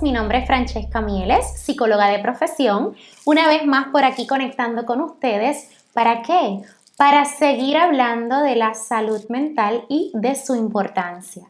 Mi 0.00 0.10
nombre 0.10 0.38
es 0.38 0.46
Francesca 0.46 1.02
Mieles, 1.02 1.60
psicóloga 1.60 2.06
de 2.06 2.18
profesión, 2.18 2.96
una 3.26 3.46
vez 3.46 3.66
más 3.66 3.88
por 3.88 4.04
aquí 4.04 4.26
conectando 4.26 4.86
con 4.86 5.02
ustedes. 5.02 5.68
¿Para 5.92 6.22
qué? 6.22 6.62
Para 6.96 7.26
seguir 7.26 7.76
hablando 7.76 8.40
de 8.40 8.56
la 8.56 8.72
salud 8.72 9.22
mental 9.28 9.84
y 9.90 10.12
de 10.14 10.34
su 10.34 10.54
importancia. 10.54 11.46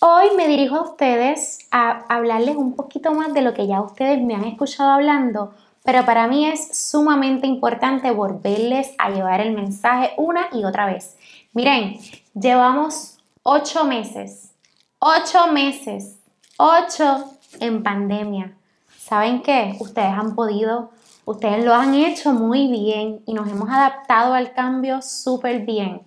Hoy 0.00 0.26
me 0.36 0.46
dirijo 0.46 0.76
a 0.76 0.90
ustedes 0.90 1.60
a 1.70 2.04
hablarles 2.14 2.54
un 2.54 2.76
poquito 2.76 3.12
más 3.12 3.32
de 3.32 3.40
lo 3.40 3.54
que 3.54 3.66
ya 3.66 3.80
ustedes 3.80 4.20
me 4.20 4.34
han 4.34 4.44
escuchado 4.44 4.90
hablando, 4.90 5.54
pero 5.84 6.04
para 6.04 6.28
mí 6.28 6.46
es 6.46 6.76
sumamente 6.76 7.46
importante 7.46 8.10
volverles 8.10 8.92
a 8.98 9.08
llevar 9.08 9.40
el 9.40 9.54
mensaje 9.54 10.12
una 10.18 10.48
y 10.52 10.64
otra 10.64 10.84
vez. 10.84 11.16
Miren, 11.54 11.98
llevamos 12.34 13.16
ocho 13.42 13.84
meses, 13.84 14.52
ocho 14.98 15.46
meses 15.46 16.18
8 16.60 17.37
en 17.60 17.82
pandemia. 17.82 18.54
¿Saben 18.96 19.42
qué? 19.42 19.76
Ustedes 19.80 20.12
han 20.12 20.34
podido, 20.34 20.90
ustedes 21.24 21.64
lo 21.64 21.74
han 21.74 21.94
hecho 21.94 22.32
muy 22.32 22.68
bien 22.68 23.22
y 23.26 23.34
nos 23.34 23.48
hemos 23.48 23.70
adaptado 23.70 24.34
al 24.34 24.52
cambio 24.52 25.00
súper 25.02 25.64
bien. 25.64 26.02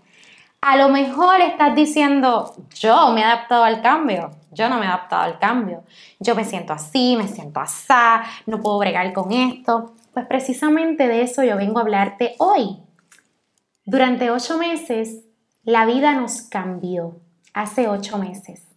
A 0.62 0.78
lo 0.78 0.90
mejor 0.90 1.42
estás 1.42 1.76
diciendo, 1.76 2.54
yo 2.76 3.12
me 3.14 3.22
he 3.22 3.24
adaptado 3.24 3.64
al 3.64 3.82
cambio. 3.82 4.30
Yo 4.52 4.70
no 4.70 4.78
me 4.78 4.86
he 4.86 4.88
adaptado 4.88 5.24
al 5.24 5.40
cambio. 5.40 5.84
Yo 6.20 6.36
me 6.36 6.46
siento 6.46 6.74
así, 6.74 7.16
me 7.18 7.28
siento 7.28 7.60
asá, 7.60 8.24
no 8.46 8.62
puedo 8.62 8.78
bregar 8.78 9.12
con 9.14 9.32
esto. 9.32 9.94
Pues 10.14 10.28
precisamente 10.28 11.08
de 11.08 11.24
eso 11.24 11.44
yo 11.44 11.56
vengo 11.56 11.80
a 11.80 11.82
hablarte 11.82 12.36
hoy. 12.38 12.78
Durante 13.86 14.30
ocho 14.30 14.60
meses, 14.60 15.24
la 15.64 15.86
vida 15.86 16.14
nos 16.14 16.44
cambió. 16.44 17.20
Hace 17.54 17.88
ocho 17.88 18.20
meses. 18.20 18.68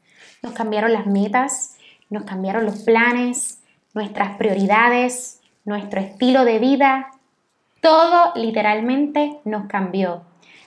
Nos 0.43 0.53
cambiaron 0.53 0.93
las 0.93 1.07
metas, 1.07 1.74
nos 2.15 2.25
cambiaron 2.25 2.65
los 2.65 2.83
planes, 2.83 3.61
nuestras 3.93 4.37
prioridades, 4.37 5.41
nuestro 5.65 6.01
estilo 6.01 6.45
de 6.45 6.61
vida. 6.61 7.11
Todo 7.81 8.33
literalmente 8.37 9.41
nos 9.45 9.67
cambió. 9.67 10.23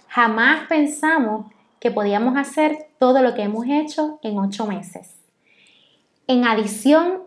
Jamás 0.09 0.68
pensamos 0.68 1.45
que 1.80 1.90
podíamos 1.90 2.36
hacer 2.38 2.90
todo 3.00 3.22
lo 3.22 3.34
que 3.34 3.44
hemos 3.44 3.66
hecho 3.66 4.20
en 4.23 4.38
ocho 4.38 4.68
meses. 4.68 5.16
En 6.28 6.45
adición, 6.45 7.23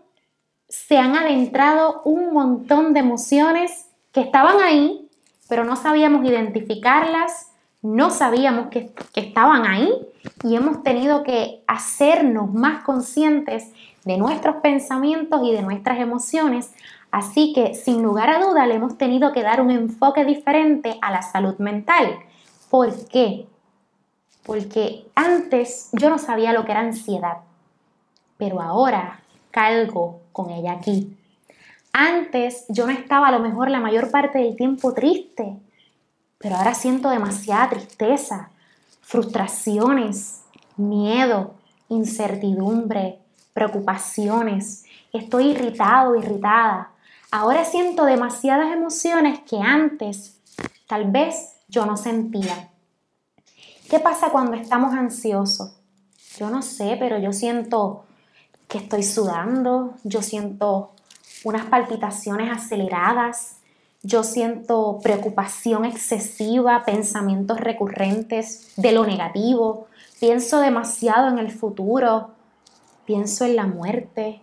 se 0.69 0.99
han 0.99 1.17
adentrado 1.17 2.03
un 2.05 2.35
montón 2.35 2.93
de 2.93 3.01
emociones 3.01 3.87
que 4.13 4.21
estaban 4.21 4.61
ahí, 4.61 5.09
pero 5.49 5.65
no 5.65 5.77
sabíamos 5.77 6.27
identificarlas 6.27 7.51
no 7.83 8.11
sabíamos 8.11 8.69
que, 8.69 8.93
estaban 9.15 9.67
ahí 9.67 9.91
y 10.45 10.55
hemos 10.55 10.83
tenido 10.83 11.23
que 11.23 11.63
hacernos 11.67 12.53
más 12.53 12.85
conscientes 12.85 13.73
de 14.05 14.17
nuestros 14.17 14.57
pensamientos 14.57 15.41
y 15.45 15.53
de 15.53 15.63
nuestras 15.63 15.99
emociones. 15.99 16.73
Así 17.11 17.53
que 17.53 17.75
sin 17.75 18.03
lugar 18.03 18.31
a 18.31 18.41
duda 18.41 18.67
le 18.67 18.75
hemos 18.75 18.97
tenido 18.97 19.33
que 19.33 19.43
dar 19.43 19.61
un 19.61 19.71
enfoque 19.71 20.25
diferente 20.25 20.99
a 21.03 21.11
la 21.11 21.23
salud 21.23 21.57
mental. 21.59 22.19
¿Por 22.71 23.09
qué? 23.09 23.47
Porque 24.45 25.07
antes 25.15 25.91
yo 25.93 26.09
no 26.09 26.19
sabía 26.19 26.53
lo 26.53 26.65
que 26.65 26.73
era 26.73 26.81
ansiedad, 26.81 27.39
pero 28.37 28.61
ahora 28.61 29.21
calgo 29.51 30.21
con 30.33 30.51
ella 30.51 30.73
aquí. 30.73 31.17
Antes 31.93 32.67
yo 32.69 32.87
no 32.87 32.93
estaba 32.93 33.29
a 33.29 33.33
lo 33.33 33.41
mejor 33.41 33.71
la 33.71 33.81
mayor 33.81 34.11
parte 34.11 34.39
del 34.39 34.57
tiempo 34.57 34.95
triste, 34.95 35.57
pero 36.39 36.57
ahora 36.57 36.75
siento 36.75 37.11
demasiada 37.11 37.69
tristeza, 37.71 38.51
frustraciones, 39.03 40.43
miedo, 40.77 41.55
incertidumbre, 41.89 43.20
preocupaciones. 43.53 44.85
Estoy 45.13 45.49
irritado, 45.49 46.17
irritada. 46.17 46.91
Ahora 47.31 47.65
siento 47.65 48.05
demasiadas 48.05 48.73
emociones 48.73 49.41
que 49.41 49.59
antes 49.59 50.37
tal 50.87 51.11
vez 51.11 51.57
yo 51.69 51.87
no 51.87 51.97
sentía. 51.97 52.71
¿Qué 53.89 54.01
pasa 54.01 54.31
cuando 54.31 54.55
estamos 54.55 54.95
ansiosos? 54.95 55.77
Yo 56.37 56.51
no 56.51 56.63
sé, 56.63 56.97
pero 56.99 57.19
yo 57.19 57.33
siento 57.33 58.05
que 58.69 58.79
estoy 58.79 59.03
sudando, 59.03 59.95
yo 60.05 60.23
siento 60.23 60.93
unas 61.45 61.67
palpitaciones 61.67 62.51
aceleradas, 62.51 63.57
yo 64.03 64.23
siento 64.23 65.01
preocupación 65.03 65.85
excesiva, 65.85 66.85
pensamientos 66.85 67.61
recurrentes 67.61 68.73
de 68.77 68.93
lo 68.93 69.05
negativo, 69.05 69.89
pienso 70.21 70.61
demasiado 70.61 71.29
en 71.29 71.39
el 71.39 71.51
futuro, 71.51 72.31
pienso 73.11 73.45
en 73.45 73.57
la 73.57 73.67
muerte, 73.67 74.41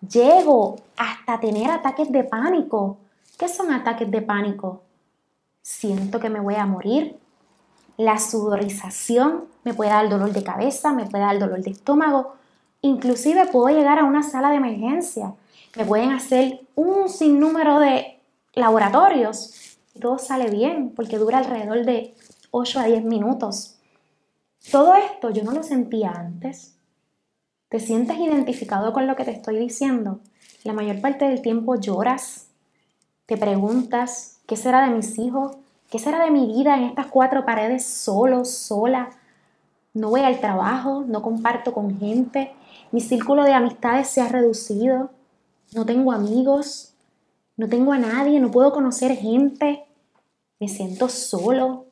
llego 0.00 0.76
hasta 0.96 1.38
tener 1.38 1.70
ataques 1.70 2.10
de 2.10 2.24
pánico. 2.24 2.96
¿Qué 3.38 3.46
son 3.46 3.70
ataques 3.70 4.10
de 4.10 4.22
pánico? 4.22 4.80
Siento 5.60 6.18
que 6.18 6.30
me 6.30 6.40
voy 6.40 6.54
a 6.54 6.64
morir. 6.64 7.18
La 7.98 8.18
sudorización 8.18 9.44
me 9.64 9.74
puede 9.74 9.90
dar 9.90 10.08
dolor 10.08 10.32
de 10.32 10.42
cabeza, 10.42 10.94
me 10.94 11.04
puede 11.04 11.24
dar 11.24 11.38
dolor 11.38 11.60
de 11.60 11.72
estómago. 11.72 12.36
Inclusive 12.80 13.48
puedo 13.52 13.68
llegar 13.68 13.98
a 13.98 14.04
una 14.04 14.22
sala 14.22 14.48
de 14.48 14.56
emergencia. 14.56 15.34
Me 15.76 15.84
pueden 15.84 16.12
hacer 16.12 16.62
un 16.74 17.10
sinnúmero 17.10 17.80
de 17.80 18.18
laboratorios 18.54 19.76
todo 20.00 20.18
sale 20.18 20.48
bien 20.48 20.94
porque 20.96 21.18
dura 21.18 21.36
alrededor 21.36 21.84
de 21.84 22.14
8 22.50 22.80
a 22.80 22.84
10 22.84 23.04
minutos. 23.04 23.76
Todo 24.70 24.94
esto 24.94 25.28
yo 25.28 25.42
no 25.42 25.52
lo 25.52 25.62
sentía 25.62 26.12
antes. 26.12 26.75
¿Te 27.68 27.80
sientes 27.80 28.16
identificado 28.18 28.92
con 28.92 29.08
lo 29.08 29.16
que 29.16 29.24
te 29.24 29.32
estoy 29.32 29.58
diciendo? 29.58 30.20
La 30.62 30.72
mayor 30.72 31.00
parte 31.00 31.24
del 31.24 31.42
tiempo 31.42 31.74
lloras, 31.74 32.46
te 33.26 33.36
preguntas, 33.36 34.38
¿qué 34.46 34.56
será 34.56 34.86
de 34.86 34.94
mis 34.94 35.18
hijos? 35.18 35.56
¿Qué 35.90 35.98
será 35.98 36.24
de 36.24 36.30
mi 36.30 36.46
vida 36.46 36.76
en 36.76 36.84
estas 36.84 37.06
cuatro 37.08 37.44
paredes 37.44 37.84
solo, 37.84 38.44
sola? 38.44 39.10
No 39.94 40.10
voy 40.10 40.20
al 40.20 40.38
trabajo, 40.38 41.04
no 41.08 41.22
comparto 41.22 41.72
con 41.72 41.98
gente, 41.98 42.52
mi 42.92 43.00
círculo 43.00 43.42
de 43.42 43.54
amistades 43.54 44.06
se 44.08 44.20
ha 44.20 44.28
reducido, 44.28 45.10
no 45.74 45.84
tengo 45.84 46.12
amigos, 46.12 46.94
no 47.56 47.68
tengo 47.68 47.92
a 47.92 47.98
nadie, 47.98 48.38
no 48.38 48.52
puedo 48.52 48.72
conocer 48.72 49.16
gente, 49.16 49.84
me 50.60 50.68
siento 50.68 51.08
solo. 51.08 51.86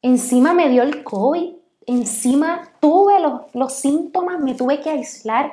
Encima 0.00 0.54
me 0.54 0.70
dio 0.70 0.82
el 0.82 1.04
COVID, 1.04 1.59
encima 1.90 2.68
tuve 2.80 3.20
los, 3.20 3.42
los 3.54 3.72
síntomas, 3.72 4.40
me 4.40 4.54
tuve 4.54 4.80
que 4.80 4.90
aislar. 4.90 5.52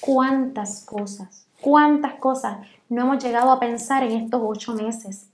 ¿Cuántas 0.00 0.84
cosas? 0.84 1.46
¿Cuántas 1.60 2.14
cosas 2.14 2.58
no 2.88 3.02
hemos 3.02 3.22
llegado 3.22 3.50
a 3.50 3.60
pensar 3.60 4.02
en 4.02 4.12
estos 4.12 4.40
ocho 4.42 4.74
meses? 4.74 5.26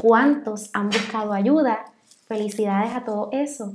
¿Cuántos 0.00 0.70
han 0.72 0.90
buscado 0.90 1.32
ayuda? 1.32 1.86
Felicidades 2.26 2.94
a 2.94 3.04
todo 3.04 3.28
eso. 3.32 3.74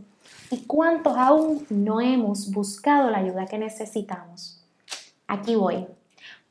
¿Y 0.52 0.60
cuántos 0.66 1.18
aún 1.18 1.66
no 1.70 2.02
hemos 2.02 2.52
buscado 2.52 3.10
la 3.10 3.20
ayuda 3.20 3.48
que 3.48 3.58
necesitamos? 3.58 4.64
Aquí 5.28 5.56
voy. 5.56 5.88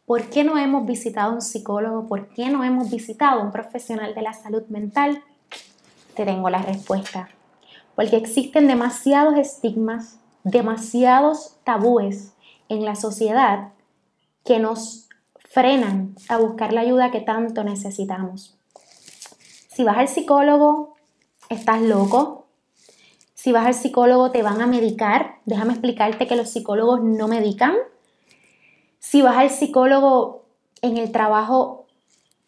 ¿Por 0.06 0.28
qué 0.28 0.44
no 0.44 0.58
hemos 0.58 0.86
visitado 0.86 1.32
un 1.32 1.40
psicólogo? 1.40 2.06
¿Por 2.06 2.28
qué 2.28 2.50
no 2.50 2.62
hemos 2.62 2.90
visitado 2.90 3.40
un 3.40 3.52
profesional 3.52 4.14
de 4.14 4.22
la 4.22 4.34
salud 4.34 4.64
mental? 4.68 5.22
Te 6.14 6.24
tengo 6.24 6.50
la 6.50 6.58
respuesta. 6.58 7.28
Porque 7.94 8.16
existen 8.16 8.66
demasiados 8.66 9.36
estigmas, 9.36 10.18
demasiados 10.42 11.56
tabúes 11.64 12.34
en 12.68 12.84
la 12.84 12.96
sociedad 12.96 13.72
que 14.44 14.58
nos 14.58 15.08
frenan 15.38 16.14
a 16.28 16.38
buscar 16.38 16.72
la 16.72 16.80
ayuda 16.80 17.10
que 17.10 17.20
tanto 17.20 17.64
necesitamos. 17.64 18.56
Si 19.68 19.84
vas 19.84 19.98
al 19.98 20.08
psicólogo, 20.08 20.94
estás 21.48 21.80
loco. 21.82 22.46
Si 23.34 23.52
vas 23.52 23.66
al 23.66 23.74
psicólogo, 23.74 24.30
te 24.30 24.42
van 24.42 24.60
a 24.60 24.66
medicar. 24.66 25.36
Déjame 25.44 25.72
explicarte 25.72 26.26
que 26.26 26.36
los 26.36 26.50
psicólogos 26.50 27.02
no 27.02 27.28
medican 27.28 27.74
si 29.04 29.20
vas 29.20 29.36
al 29.36 29.50
psicólogo 29.50 30.46
en 30.80 30.96
el 30.96 31.12
trabajo, 31.12 31.83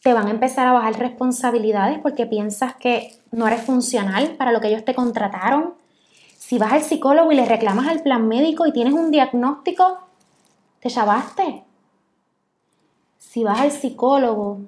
te 0.06 0.14
van 0.14 0.28
a 0.28 0.30
empezar 0.30 0.68
a 0.68 0.72
bajar 0.72 1.00
responsabilidades 1.00 1.98
porque 1.98 2.26
piensas 2.26 2.76
que 2.76 3.18
no 3.32 3.48
eres 3.48 3.62
funcional 3.62 4.36
para 4.36 4.52
lo 4.52 4.60
que 4.60 4.68
ellos 4.68 4.84
te 4.84 4.94
contrataron. 4.94 5.74
Si 6.38 6.58
vas 6.58 6.74
al 6.74 6.82
psicólogo 6.82 7.32
y 7.32 7.34
le 7.34 7.44
reclamas 7.44 7.88
al 7.88 8.04
plan 8.04 8.28
médico 8.28 8.68
y 8.68 8.72
tienes 8.72 8.94
un 8.94 9.10
diagnóstico, 9.10 9.98
te 10.78 10.90
llamaste. 10.90 11.64
Si 13.18 13.42
vas 13.42 13.62
al 13.62 13.72
psicólogo, 13.72 14.60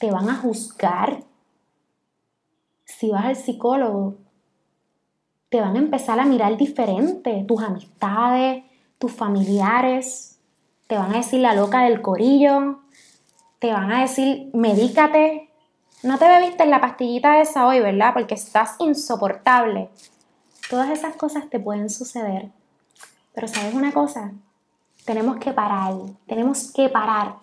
te 0.00 0.10
van 0.10 0.28
a 0.28 0.34
juzgar. 0.34 1.22
Si 2.84 3.10
vas 3.10 3.26
al 3.26 3.36
psicólogo, 3.36 4.16
te 5.50 5.60
van 5.60 5.76
a 5.76 5.78
empezar 5.78 6.18
a 6.18 6.26
mirar 6.26 6.56
diferente, 6.56 7.44
tus 7.46 7.62
amistades, 7.62 8.64
tus 8.98 9.12
familiares, 9.12 10.40
te 10.88 10.96
van 10.96 11.14
a 11.14 11.18
decir 11.18 11.38
la 11.38 11.54
loca 11.54 11.84
del 11.84 12.02
corillo, 12.02 12.80
te 13.60 13.72
van 13.72 13.92
a 13.92 14.00
decir 14.00 14.50
medícate. 14.52 15.48
No 16.02 16.18
te 16.18 16.26
bebiste 16.26 16.64
la 16.66 16.80
pastillita 16.80 17.40
esa 17.40 17.66
hoy, 17.66 17.80
¿verdad? 17.80 18.14
Porque 18.14 18.34
estás 18.34 18.74
insoportable. 18.78 19.90
Todas 20.68 20.90
esas 20.90 21.14
cosas 21.16 21.48
te 21.50 21.60
pueden 21.60 21.90
suceder. 21.90 22.48
Pero 23.34 23.46
sabes 23.46 23.74
una 23.74 23.92
cosa, 23.92 24.32
tenemos 25.04 25.36
que 25.36 25.52
parar, 25.52 25.94
tenemos 26.26 26.72
que 26.72 26.88
parar 26.88 27.36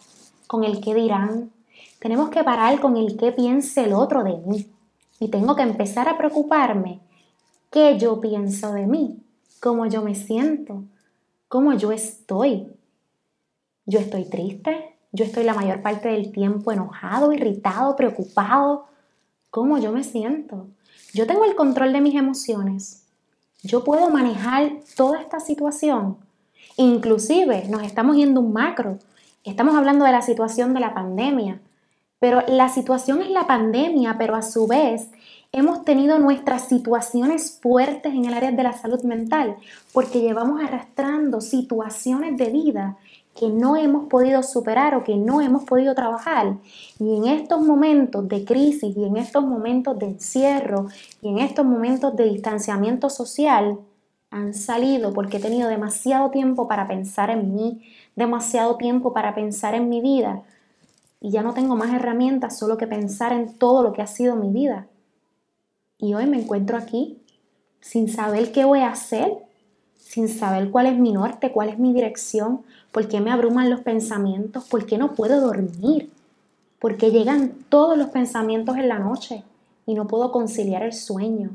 con 0.48 0.64
el 0.64 0.81
que 0.81 0.94
dirán, 0.94 1.52
tenemos 2.00 2.30
que 2.30 2.44
parar 2.44 2.80
con 2.80 2.98
el 2.98 3.16
que 3.16 3.31
piense 3.31 3.84
el 3.84 3.94
otro 3.94 4.24
de 4.24 4.38
mí. 4.38 4.68
Y 5.19 5.30
tengo 5.30 5.56
que 5.56 5.64
empezar 5.64 6.10
a 6.10 6.18
preocuparme 6.18 7.00
qué 7.72 7.98
yo 7.98 8.19
pienso 8.19 8.74
de 8.74 8.88
mí, 8.88 9.19
cómo 9.62 9.86
yo 9.86 10.02
me 10.02 10.16
siento, 10.16 10.84
cómo 11.48 11.74
yo 11.74 11.92
estoy. 11.92 12.68
Yo 13.86 14.00
estoy 14.00 14.25
triste, 14.25 14.97
yo 15.12 15.25
estoy 15.25 15.44
la 15.44 15.54
mayor 15.54 15.81
parte 15.81 16.09
del 16.09 16.31
tiempo 16.31 16.71
enojado, 16.71 17.31
irritado, 17.31 17.95
preocupado. 17.95 18.88
¿Cómo 19.50 19.77
yo 19.77 19.92
me 19.92 20.04
siento? 20.04 20.68
Yo 21.13 21.25
tengo 21.25 21.45
el 21.45 21.56
control 21.56 21.94
de 21.94 22.01
mis 22.01 22.15
emociones. 22.15 23.06
Yo 23.63 23.83
puedo 23.83 24.09
manejar 24.09 24.71
toda 24.95 25.19
esta 25.21 25.39
situación. 25.39 26.18
Inclusive 26.75 27.68
nos 27.69 27.83
estamos 27.83 28.15
yendo 28.18 28.42
un 28.42 28.54
macro. 28.54 29.00
Estamos 29.44 29.75
hablando 29.75 30.06
de 30.06 30.12
la 30.12 30.21
situación 30.21 30.74
de 30.74 30.81
la 30.81 30.94
pandemia. 30.94 31.62
Pero 32.19 32.42
la 32.48 32.69
situación 32.69 33.21
es 33.21 33.30
la 33.30 33.48
pandemia, 33.48 34.18
pero 34.18 34.36
a 34.36 34.42
su 34.42 34.68
vez 34.68 35.09
hemos 35.51 35.86
tenido 35.86 36.19
nuestras 36.19 36.68
situaciones 36.68 37.59
fuertes 37.62 38.13
en 38.13 38.25
el 38.25 38.33
área 38.33 38.51
de 38.51 38.63
la 38.63 38.74
salud 38.74 39.01
mental 39.04 39.56
porque 39.94 40.21
llevamos 40.21 40.62
arrastrando 40.62 41.42
situaciones 41.42 42.38
de 42.38 42.50
vida 42.50 42.98
que 43.38 43.50
no 43.50 43.75
hemos 43.75 44.07
podido 44.07 44.44
superar 44.44 44.95
o 44.95 45.04
que 45.04 45.16
no 45.16 45.42
hemos 45.42 45.63
podido 45.63 45.94
trabajar. 45.94 46.57
Y 47.00 47.16
en 47.18 47.25
estos 47.25 47.62
momentos 47.62 48.28
de 48.28 48.44
crisis 48.44 48.95
y 48.95 49.06
en 49.06 49.18
estos 49.18 49.45
momentos 49.45 49.98
de 50.00 50.07
encierro 50.07 50.88
y 51.22 51.30
en 51.30 51.39
estos 51.39 51.66
momentos 51.66 52.16
de 52.16 52.25
distanciamiento 52.25 53.10
social, 53.10 53.80
han 54.30 54.54
salido 54.54 55.13
porque 55.13 55.38
he 55.38 55.39
tenido 55.39 55.69
demasiado 55.69 56.31
tiempo 56.31 56.68
para 56.68 56.88
pensar 56.88 57.30
en 57.30 57.56
mí, 57.56 57.81
demasiado 58.16 58.75
tiempo 58.75 59.13
para 59.13 59.34
pensar 59.34 59.74
en 59.74 59.88
mi 59.88 60.01
vida. 60.01 60.44
Y 61.22 61.31
ya 61.31 61.44
no 61.44 61.54
tengo 61.54 61.75
más 61.75 61.94
herramientas 61.94 62.57
solo 62.57 62.78
que 62.78 62.88
pensar 62.88 63.31
en 63.31 63.57
todo 63.57 63.83
lo 63.83 63.94
que 63.94 64.01
ha 64.01 64.07
sido 64.07 64.36
mi 64.36 64.50
vida. 64.50 64.88
Y 65.98 66.13
hoy 66.13 66.25
me 66.28 66.40
encuentro 66.42 66.78
aquí 66.78 67.22
sin 67.80 68.10
saber 68.10 68.51
qué 68.51 68.66
voy 68.66 68.80
a 68.80 68.92
hacer, 68.92 69.47
sin 70.07 70.30
saber 70.30 70.71
cuál 70.71 70.86
es 70.86 70.98
mi 70.98 71.12
norte, 71.12 71.51
cuál 71.51 71.69
es 71.69 71.77
mi 71.77 71.94
dirección, 71.94 72.62
por 72.92 73.09
qué 73.09 73.19
me 73.19 73.31
abruman 73.31 73.69
los 73.69 73.81
pensamientos, 73.81 74.63
por 74.65 74.86
qué 74.86 74.98
no 74.98 75.13
puedo 75.13 75.42
dormir, 75.42 76.09
por 76.80 76.98
qué 76.98 77.12
llegan 77.12 77.51
todos 77.68 77.98
los 77.98 78.09
pensamientos 78.09 78.77
en 78.77 78.88
la 78.88 79.00
noche 79.00 79.44
y 79.86 79.95
no 79.95 80.07
puedo 80.07 80.31
conciliar 80.31 80.81
el 80.83 80.94
sueño. 80.94 81.51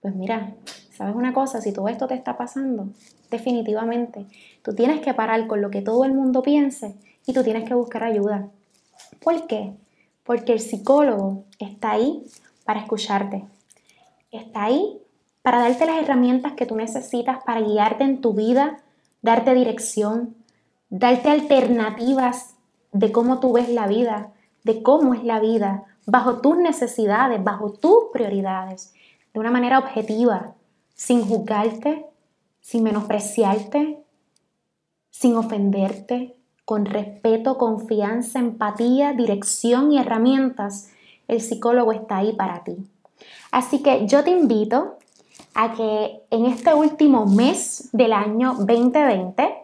Pues 0.00 0.14
mira, 0.16 0.54
¿sabes 0.92 1.14
una 1.14 1.32
cosa? 1.32 1.60
Si 1.60 1.72
todo 1.72 1.88
esto 1.88 2.08
te 2.08 2.14
está 2.14 2.36
pasando, 2.36 2.88
definitivamente, 3.30 4.26
tú 4.62 4.74
tienes 4.74 5.00
que 5.00 5.14
parar 5.14 5.46
con 5.46 5.62
lo 5.62 5.70
que 5.70 5.82
todo 5.82 6.04
el 6.04 6.12
mundo 6.12 6.42
piense 6.42 6.96
y 7.26 7.32
tú 7.32 7.44
tienes 7.44 7.68
que 7.68 7.74
buscar 7.74 8.02
ayuda. 8.02 8.48
¿Por 9.22 9.46
qué? 9.46 9.72
Porque 10.24 10.52
el 10.52 10.60
psicólogo 10.60 11.44
está 11.60 11.92
ahí 11.92 12.24
para 12.64 12.80
escucharte. 12.80 13.44
Está 14.32 14.64
ahí 14.64 14.98
para 15.42 15.60
darte 15.60 15.86
las 15.86 16.02
herramientas 16.02 16.52
que 16.52 16.66
tú 16.66 16.76
necesitas 16.76 17.42
para 17.44 17.60
guiarte 17.60 18.04
en 18.04 18.20
tu 18.20 18.34
vida, 18.34 18.78
darte 19.22 19.54
dirección, 19.54 20.34
darte 20.90 21.30
alternativas 21.30 22.54
de 22.92 23.12
cómo 23.12 23.40
tú 23.40 23.52
ves 23.52 23.68
la 23.68 23.86
vida, 23.86 24.32
de 24.64 24.82
cómo 24.82 25.14
es 25.14 25.24
la 25.24 25.40
vida, 25.40 25.84
bajo 26.06 26.40
tus 26.40 26.56
necesidades, 26.56 27.42
bajo 27.42 27.70
tus 27.70 28.04
prioridades, 28.12 28.94
de 29.32 29.40
una 29.40 29.50
manera 29.50 29.78
objetiva, 29.78 30.54
sin 30.94 31.22
juzgarte, 31.22 32.06
sin 32.60 32.82
menospreciarte, 32.82 34.02
sin 35.10 35.36
ofenderte, 35.36 36.36
con 36.64 36.84
respeto, 36.84 37.56
confianza, 37.56 38.38
empatía, 38.38 39.12
dirección 39.12 39.92
y 39.92 39.98
herramientas 39.98 40.90
el 41.28 41.42
psicólogo 41.42 41.92
está 41.92 42.16
ahí 42.16 42.32
para 42.32 42.64
ti. 42.64 42.76
Así 43.52 43.82
que 43.82 44.06
yo 44.06 44.24
te 44.24 44.30
invito 44.30 44.96
a 45.60 45.72
que 45.72 46.22
en 46.30 46.46
este 46.46 46.72
último 46.72 47.26
mes 47.26 47.88
del 47.90 48.12
año 48.12 48.54
2020 48.54 49.54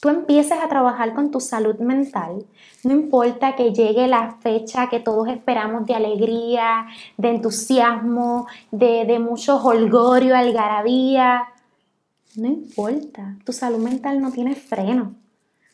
tú 0.00 0.08
empieces 0.08 0.58
a 0.58 0.66
trabajar 0.66 1.12
con 1.12 1.30
tu 1.30 1.40
salud 1.40 1.76
mental. 1.76 2.46
No 2.84 2.94
importa 2.94 3.54
que 3.54 3.74
llegue 3.74 4.06
la 4.08 4.38
fecha 4.40 4.88
que 4.88 4.98
todos 4.98 5.28
esperamos 5.28 5.84
de 5.84 5.94
alegría, 5.94 6.86
de 7.18 7.34
entusiasmo, 7.34 8.46
de, 8.70 9.04
de 9.04 9.18
mucho 9.18 9.58
holgorio, 9.58 10.34
algarabía. 10.34 11.48
No 12.36 12.48
importa, 12.48 13.36
tu 13.44 13.52
salud 13.52 13.78
mental 13.78 14.22
no 14.22 14.32
tiene 14.32 14.54
freno. 14.54 15.16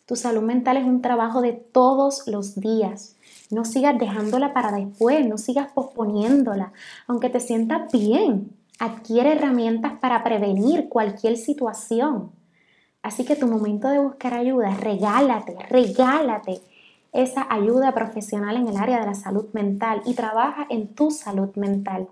Tu 0.07 0.17
salud 0.17 0.43
mental 0.43 0.77
es 0.77 0.85
un 0.85 1.03
trabajo 1.03 1.41
de 1.41 1.53
todos 1.53 2.27
los 2.27 2.57
días. 2.57 3.15
No 3.49 3.65
sigas 3.65 3.97
dejándola 3.97 4.55
para 4.55 4.73
después, 4.73 5.25
no 5.25 5.39
sigas 5.39 5.71
posponiéndola. 5.71 6.73
Aunque 7.07 7.31
te 7.31 7.39
sientas 7.39 7.93
bien, 7.93 8.51
adquiere 8.79 9.33
herramientas 9.33 9.93
para 10.01 10.25
prevenir 10.25 10.89
cualquier 10.89 11.37
situación. 11.37 12.33
Así 13.03 13.25
que 13.25 13.37
tu 13.37 13.47
momento 13.47 13.89
de 13.89 13.99
buscar 13.99 14.35
ayuda, 14.35 14.77
regálate, 14.77 15.57
regálate 15.69 16.61
esa 17.13 17.47
ayuda 17.51 17.93
profesional 17.93 18.57
en 18.57 18.69
el 18.69 18.77
área 18.77 19.01
de 19.01 19.07
la 19.07 19.15
salud 19.15 19.47
mental 19.53 20.03
y 20.07 20.15
trabaja 20.15 20.67
en 20.71 20.89
tu 20.89 21.11
salud 21.11 21.55
mental. 21.57 22.09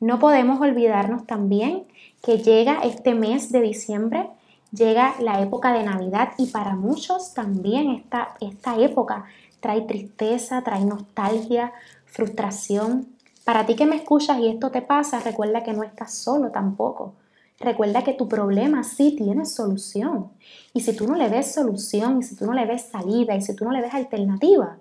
No 0.00 0.18
podemos 0.18 0.60
olvidarnos 0.60 1.26
también 1.26 1.84
que 2.22 2.38
llega 2.38 2.80
este 2.82 3.14
mes 3.14 3.52
de 3.52 3.60
diciembre, 3.60 4.28
llega 4.72 5.14
la 5.20 5.40
época 5.40 5.72
de 5.72 5.84
Navidad 5.84 6.32
y 6.36 6.46
para 6.46 6.74
muchos 6.74 7.32
también 7.32 7.90
esta, 7.90 8.34
esta 8.40 8.76
época 8.78 9.24
trae 9.60 9.82
tristeza, 9.82 10.62
trae 10.62 10.84
nostalgia, 10.84 11.72
frustración. 12.06 13.13
Para 13.44 13.66
ti 13.66 13.76
que 13.76 13.86
me 13.86 13.96
escuchas 13.96 14.38
y 14.38 14.48
esto 14.48 14.70
te 14.70 14.80
pasa, 14.80 15.20
recuerda 15.20 15.62
que 15.62 15.74
no 15.74 15.82
estás 15.82 16.14
solo 16.14 16.50
tampoco. 16.50 17.14
Recuerda 17.60 18.02
que 18.02 18.14
tu 18.14 18.26
problema 18.26 18.82
sí 18.82 19.14
tiene 19.16 19.44
solución. 19.44 20.30
Y 20.72 20.80
si 20.80 20.96
tú 20.96 21.06
no 21.06 21.14
le 21.14 21.28
ves 21.28 21.52
solución, 21.52 22.18
y 22.18 22.22
si 22.22 22.36
tú 22.36 22.46
no 22.46 22.54
le 22.54 22.66
ves 22.66 22.82
salida, 22.90 23.36
y 23.36 23.42
si 23.42 23.54
tú 23.54 23.64
no 23.64 23.70
le 23.70 23.82
ves 23.82 23.94
alternativa, 23.94 24.78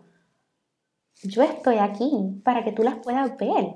yo 1.22 1.44
estoy 1.44 1.78
aquí 1.78 2.42
para 2.44 2.64
que 2.64 2.72
tú 2.72 2.84
las 2.84 2.96
puedas 2.96 3.38
ver. 3.38 3.76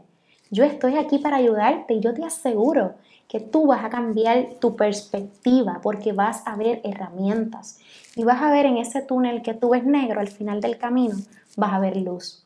Yo 0.50 0.64
estoy 0.64 0.98
aquí 0.98 1.20
para 1.20 1.38
ayudarte 1.38 1.94
y 1.94 2.00
yo 2.00 2.14
te 2.14 2.24
aseguro 2.24 2.96
que 3.28 3.42
tú 3.42 3.68
vas 3.68 3.84
a 3.84 3.90
cambiar 3.90 4.56
tu 4.60 4.76
perspectiva 4.78 5.82
porque 5.84 6.14
vas 6.14 6.44
a 6.46 6.56
ver 6.56 6.80
herramientas 6.86 7.80
y 8.16 8.24
vas 8.24 8.42
a 8.42 8.52
ver 8.52 8.66
en 8.66 8.78
ese 8.78 9.02
túnel 9.02 9.42
que 9.42 9.54
tú 9.54 9.70
ves 9.70 9.84
negro 9.84 10.22
al 10.22 10.30
final 10.30 10.62
del 10.62 10.78
camino, 10.78 11.16
vas 11.58 11.74
a 11.74 11.80
ver 11.80 11.98
luz. 11.98 12.46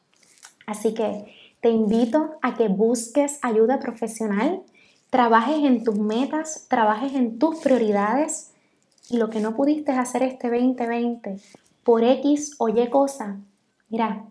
Así 0.66 0.94
que 0.94 1.41
te 1.62 1.70
invito 1.70 2.32
a 2.42 2.56
que 2.56 2.68
busques 2.68 3.40
ayuda 3.44 3.80
profesional, 3.80 4.64
trabajes 5.10 5.64
en 5.64 5.84
tus 5.84 5.98
metas, 5.98 6.66
trabajes 6.68 7.14
en 7.14 7.38
tus 7.38 7.60
prioridades. 7.60 8.52
Y 9.10 9.18
lo 9.18 9.30
que 9.30 9.40
no 9.40 9.56
pudiste 9.56 9.92
hacer 9.92 10.24
este 10.24 10.50
2020 10.50 11.40
por 11.84 12.04
X 12.04 12.56
o 12.58 12.70
Y 12.70 12.90
cosa, 12.90 13.38
mira, 13.90 14.26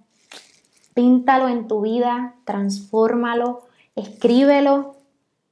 píntalo 0.95 1.49
en 1.49 1.69
tu 1.69 1.83
vida, 1.83 2.35
transfórmalo, 2.45 3.63
escríbelo 3.95 4.97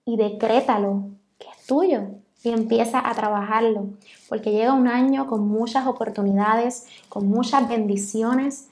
y 0.05 0.17
decrétalo 0.17 1.11
que 1.39 1.49
es 1.49 1.67
tuyo 1.67 2.03
y 2.43 2.51
empieza 2.51 3.07
a 3.07 3.15
trabajarlo, 3.15 3.91
porque 4.29 4.53
llega 4.53 4.73
un 4.73 4.89
año 4.89 5.27
con 5.27 5.47
muchas 5.47 5.87
oportunidades, 5.87 6.87
con 7.09 7.29
muchas 7.29 7.69
bendiciones 7.69 8.69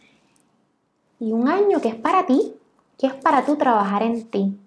y 1.21 1.33
un 1.33 1.49
año 1.49 1.81
que 1.81 1.89
es 1.89 1.95
para 1.95 2.27
ti, 2.27 2.55
que 2.99 3.07
es 3.09 3.15
para 3.15 3.45
tú 3.45 3.57
trabajar 3.57 4.03
en 4.03 4.27
ti. 4.27 4.59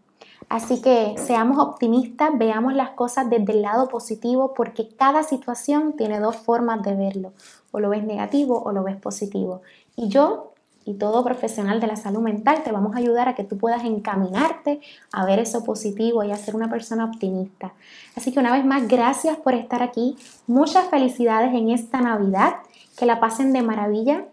Así 0.49 0.81
que 0.81 1.15
seamos 1.17 1.59
optimistas, 1.59 2.31
veamos 2.35 2.73
las 2.73 2.91
cosas 2.91 3.29
desde 3.29 3.53
el 3.53 3.61
lado 3.61 3.87
positivo, 3.87 4.53
porque 4.55 4.87
cada 4.87 5.23
situación 5.23 5.93
tiene 5.93 6.19
dos 6.19 6.35
formas 6.37 6.81
de 6.81 6.95
verlo, 6.95 7.33
o 7.71 7.79
lo 7.79 7.89
ves 7.89 8.03
negativo 8.03 8.61
o 8.63 8.71
lo 8.71 8.83
ves 8.83 8.97
positivo. 8.97 9.61
Y 9.95 10.09
yo 10.09 10.53
y 10.85 10.95
todo 10.95 11.23
profesional 11.23 11.79
de 11.79 11.85
la 11.85 11.95
salud 11.95 12.21
mental 12.21 12.63
te 12.63 12.71
vamos 12.71 12.95
a 12.95 12.97
ayudar 12.97 13.29
a 13.29 13.35
que 13.35 13.43
tú 13.43 13.57
puedas 13.57 13.83
encaminarte 13.83 14.81
a 15.11 15.23
ver 15.23 15.37
eso 15.37 15.63
positivo 15.63 16.23
y 16.23 16.31
a 16.31 16.35
ser 16.35 16.55
una 16.55 16.67
persona 16.67 17.05
optimista. 17.05 17.73
Así 18.15 18.31
que 18.31 18.39
una 18.39 18.51
vez 18.51 18.65
más, 18.65 18.87
gracias 18.87 19.37
por 19.37 19.53
estar 19.53 19.83
aquí. 19.83 20.17
Muchas 20.47 20.87
felicidades 20.89 21.53
en 21.53 21.69
esta 21.69 22.01
Navidad. 22.01 22.55
Que 22.97 23.05
la 23.05 23.19
pasen 23.19 23.53
de 23.53 23.61
maravilla. 23.61 24.25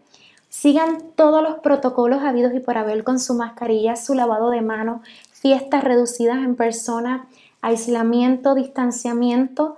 Sigan 0.59 1.13
todos 1.17 1.43
los 1.43 1.57
protocolos 1.57 2.23
habidos 2.23 2.55
y 2.55 2.61
por 2.61 2.79
haber 2.79 3.05
con 3.05 3.21
su 3.21 3.35
mascarilla, 3.35 3.95
su 3.95 4.15
lavado 4.15 4.49
de 4.49 4.63
manos, 4.63 5.03
fiestas 5.31 5.85
reducidas 5.85 6.39
en 6.39 6.57
persona, 6.57 7.29
aislamiento, 7.61 8.55
distanciamiento, 8.55 9.77